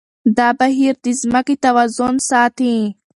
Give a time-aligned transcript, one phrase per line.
[0.37, 2.75] دا بهير د ځمکې توازن ساتي.